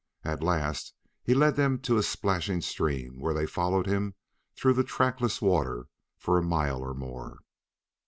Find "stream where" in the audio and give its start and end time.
2.61-3.35